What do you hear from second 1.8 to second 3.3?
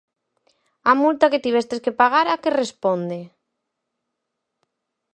que pagar a que responde?